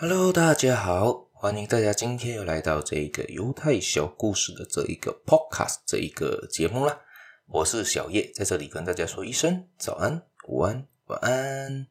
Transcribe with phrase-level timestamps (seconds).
[0.00, 7.00] Hello，大家好，欢迎大家今天又来到这个犹太小故事的这一个 Podcast 这一个节目啦。
[7.48, 11.88] 我是小叶，在这里跟大家说一声早安、午安、晚安。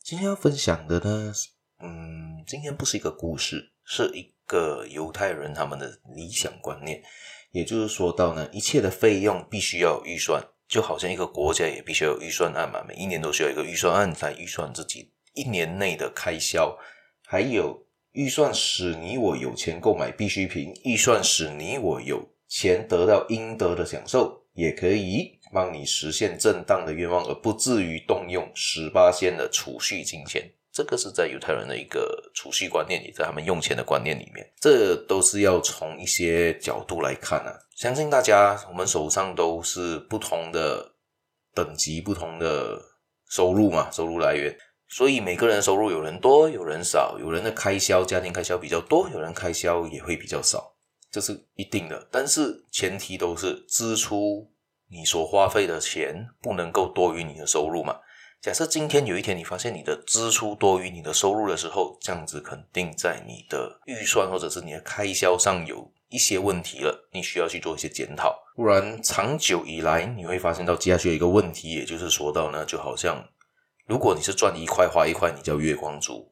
[0.00, 1.32] 今天要分享的呢，
[1.80, 7.02] 嗯，今天不是一个故事，是一个犹太人他们的理想观念，
[7.50, 16.78] 也就是说到呢，一切的费用必须要有预算，就好像一个国家也必须要有预算案嘛，每一年都需要一个预算案来预算自己一年内的开销。
[17.30, 17.80] 还有
[18.10, 30.42] 预算使你我有钱购买必需品，预算使你我有钱得到应得的享受，也可以帮你实现正当的愿望，而不至于动用十八仙的储蓄金钱。
[30.72, 34.44] 这个是在犹太人的一个储蓄观念，也在他们用钱的观念里面。
[34.60, 37.54] 这都是要从一些角度来看啊。
[37.76, 40.84] 相信大家，我们手上都是不同的
[41.54, 42.76] 等级、不同的
[43.28, 44.52] 收入嘛，收入来源。
[44.92, 50.74] 所以每个人收入有人多有人少，有人的开销家庭开销比较多，有人开销也会比较少，
[51.12, 52.08] 这是一定的。
[52.10, 54.50] 但是前提都是支出
[54.88, 58.00] 你所花费的钱不能够多于你的收入嘛。
[58.42, 68.36] 假设今天有一天你发现你的支出多于你的收入的时候，这样子肯定在你的预算或者是你的开销上有一些问题了，你需要去做一些检讨。
[68.56, 73.24] 不然长久以来你会发现到接下去有一个问题，也就是说到呢，就好像。
[73.90, 76.24] 如果你是赚一块花一块，你叫月光族；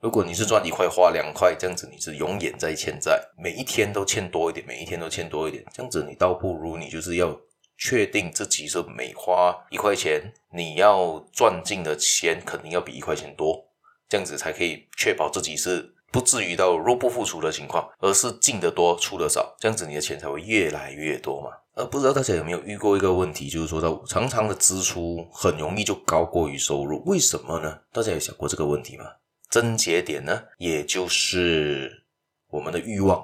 [0.00, 7.34] 如果你是赚一块花两块，这样子你是永远在欠债，每一天都欠多一点，每一天都欠多一点，这样子你倒不如你就是要
[7.78, 13.64] 确定自己是每花一块钱，你要赚进的钱肯定要比一块钱多，
[14.10, 21.50] 这样子才可以确保自己是不至于到入不敷出的情况，而是进得多出得少，这样子你的钱才会越来越多嘛。
[21.74, 27.80] 呃，不知道大家有没有遇过一个问题，就是说到常常的支出很容易就高过于收入，为什么呢？
[27.92, 29.04] 大家有想过这个问题吗？
[29.50, 32.04] 症结点呢，也就是
[32.48, 33.22] 我们的欲望，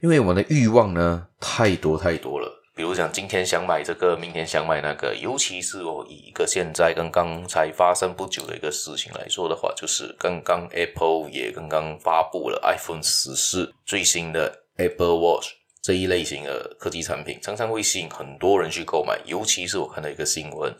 [0.00, 2.61] 因为我们的欲望呢太多太多了。
[2.74, 15.48] 比如讲，今天想买这个，明天想买那个，尤其是我以一个现在跟刚才发生不久的一个事情来说的话，就是刚刚 Apple 也刚刚发布了 iPhone 十四最新的 Apple Watch。
[15.82, 20.72] 这一类型的科技产品常常会吸引很多人去购买，尤其是我看到一个新闻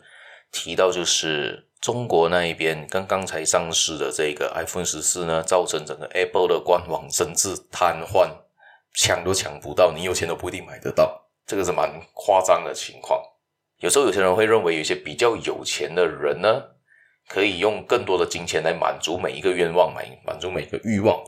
[0.49, 8.29] 提到，就是中国那一边刚刚才上市的这个 iPhone 十四呢，造成整个 Apple 的官网甚至瘫痪，
[8.95, 13.21] 抢都抢不到，你有钱都不一定买得到，这个是蛮夸张的情况。
[13.79, 16.63] 有时候有些人会认为，有些比较有钱的人呢，
[17.27, 21.21] 可以用更多的金钱来满足每一个愿望，满满足每一个欲望，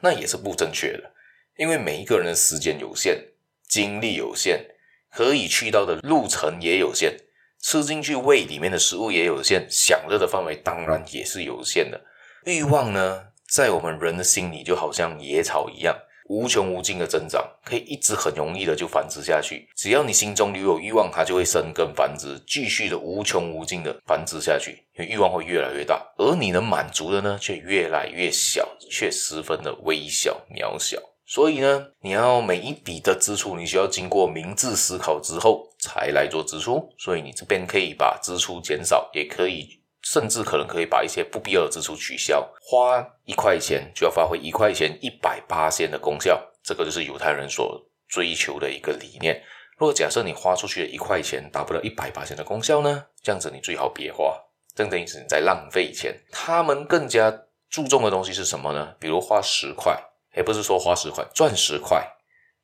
[0.00, 1.12] 那也是不正确的。
[1.56, 3.32] 因为每一个人的时间有限，
[3.68, 4.64] 精力有限，
[5.10, 7.16] 可以去到的路程也有限，
[7.60, 12.00] 吃进去胃里面的食物也有限，享乐的范围当然也是有限的。
[12.46, 15.96] 欲望呢，在我们人的心里就好像野草一样，
[16.30, 19.68] 无穷无尽的增长，可以一直很容易的就繁殖下去。
[19.74, 24.78] 只要你心中留有欲望，它就会生根繁殖，继续的无穷无尽的繁殖下去。
[24.96, 30.96] 因为欲望会越来越大，而你能满足的呢，却越来越小，却十分的微小渺小。
[31.26, 36.88] 所以呢，你要每一笔的支出，你需要经过明智思考之后才来做支出。
[36.96, 42.44] 所以你这边可以把支出减少，也可以，甚至可能可以把一些不必要的支出取消。
[42.60, 49.40] 花一块钱就要发挥一块钱一百八仙的功效，这个就是犹太人所追求的一个理念。
[49.78, 54.36] 如果假设你花出去的一块钱达不到一百八仙的功效呢，这样子你最好别花，
[54.74, 56.20] 这等于是你在浪费钱。
[56.32, 58.94] 他们更加注重的东西是什么呢？
[58.98, 59.98] 比如花十块。
[60.36, 62.08] 也不是说花十块赚十块，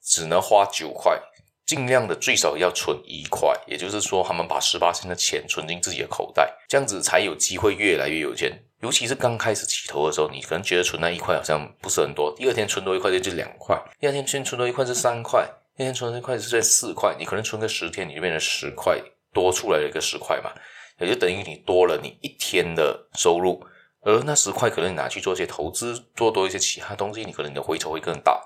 [0.01, 1.21] 只能花九块，
[1.67, 3.55] 尽量的最少要存一块。
[3.67, 8.63] 也就是说，他们把十八仙的钱存进自己的口袋，这样子才有机会越来越有钱。
[8.81, 15.45] 尤其是刚开始起头的时候，你可能觉得存那一块好像不是很多，第二天存多一块就就两块，第二天存存多一块是三块，
[15.77, 17.17] 第二天存多一块是在四块。
[17.19, 19.01] 你可能存个十天，你就变成十块，
[19.33, 20.53] 多出来了一个十块嘛，
[21.01, 23.67] 也就等于你多了你一天的收入。
[24.03, 28.41] 而那十块可能你拿去做一些投资，做多一些其他东西，你可能你的回酬会更大。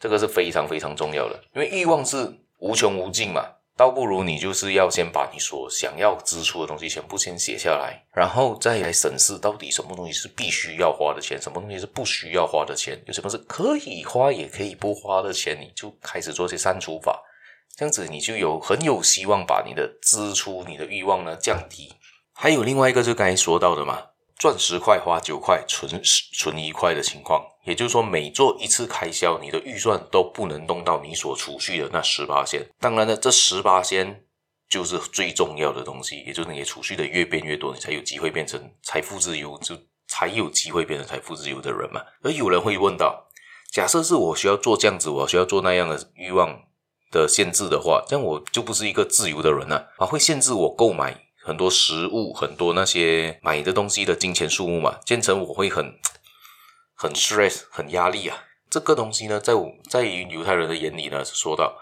[0.00, 3.44] 这个是非常非常重要的，因为欲望是无穷无尽嘛，
[3.76, 17.22] 倒不如你就是要先把你所想要支出的东西全部先写下来，然后再来审视到底什么东西是必须要花的钱，什么东西是不需要花的钱，有什么是可以花也可以不花的钱，你就开始做些删除法，
[17.76, 21.94] 这样子你就有很有希望把你的支出、你的欲望呢降低。
[22.32, 24.02] 还有另外一个就刚才说到的嘛。
[24.38, 32.64] 赚十块花九块，存十存一块的情况，也就是说，每做一次开销，你的预算都不能动到你所储蓄的那十八仙。
[32.78, 34.24] 当然了，这十八仙
[34.68, 39.76] 就是最重要的东西，也就是你储蓄的越变越多，你才有机会变成财富自由，就
[40.06, 42.00] 才有机会变成财富自由的人嘛。
[42.22, 43.28] 而有人会问到，
[43.72, 46.62] 假设是我需要做这样子，我需要做那样的欲望
[47.10, 55.98] 的限制的话，这样我就不是一个自由的人了啊，会限制我购买很多食物、很多那些买的东西的金钱数目嘛，变成我会很
[56.94, 58.44] 很 stress、很压力啊。
[58.68, 61.78] 这个东西呢，在我在于犹太人的眼里呢，是说到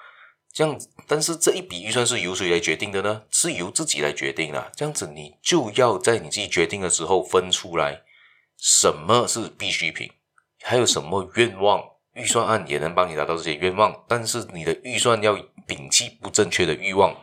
[0.54, 0.78] 这样，
[1.08, 3.22] 但是这一笔预算是由谁来决定的呢？
[3.32, 4.70] 是由自己来决定的。
[4.76, 8.02] 这样子，你就要在你自己决定的时候分出来，
[8.56, 10.12] 什么是必需品，
[10.62, 11.82] 还有什么愿望。
[12.14, 15.36] 预算案也能帮你达到这些愿望，但是你的预算要
[15.66, 17.14] 摒弃不正确的欲望，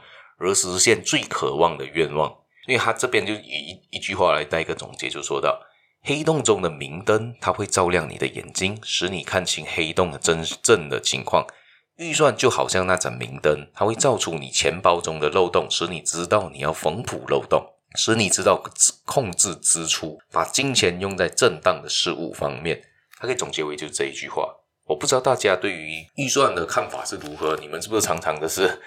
[0.43, 2.35] 而实现最渴望的愿望。
[2.67, 5.59] 因为他这边就以一一句话来带一个总结，就说到。
[6.05, 11.47] 黑洞中的明灯，它会照亮你的眼睛，使你看清黑洞的真正的情况。
[11.95, 17.65] 预算就好像那盏明灯，它会照出你钱包中的漏洞，使你知道你要缝补漏洞，
[17.95, 18.61] 使你知道
[19.05, 22.83] 控制支出，把金钱用在正当的事物方面。
[23.17, 24.53] 它可以总结为就是这一句话。
[24.85, 27.55] 我不知道大家对于预算的看法是如何？
[27.61, 28.81] 你们是不是常常的是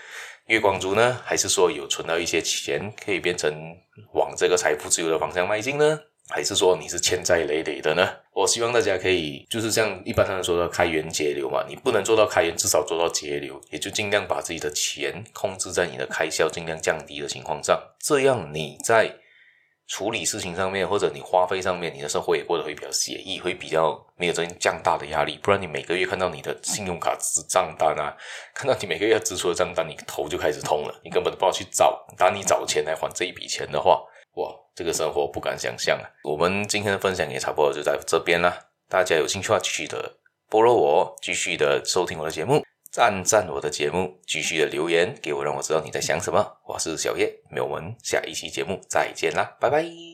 [0.47, 1.21] 月光族呢？
[1.25, 3.53] 还是说有存到一些钱，可以变成
[4.13, 5.99] 往这个财富自由的方向迈进呢？
[6.29, 8.09] 还是说你是欠债累累的呢？
[8.33, 19.17] 我希望大家可以就是像一般上说的开源节流嘛，你不能做到开源，至少做到节流，也就尽量把自己的钱控制在你的开销尽量降低的情况上，这样你在
[19.88, 25.38] 处理事情上面或者你花费上面，你的生活也过得会比较写意，会比较没有这样大的压力。
[25.43, 28.17] 不然你每个月看到你的信用卡支账单啊，
[28.55, 34.03] 看到你每个月要支出的账单，你头就开始痛了，你根本都不知道去找，当你找钱来还这一笔钱的话。
[34.35, 36.05] 哇，这个生活不敢想象啊！
[36.23, 38.55] 我们今天的分享也差不多就在这边啦。
[38.87, 40.19] 大家有兴趣的话，继续的
[40.50, 42.62] follow 我，继续的收听我的节目，
[42.97, 46.57] 赞赞我的节目，继续的留言给我，让我知道你在想什么。
[46.65, 50.07] 我是小叶，那我们下一期节目再见啦，拜拜。